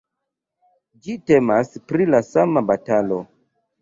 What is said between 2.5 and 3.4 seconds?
batalo.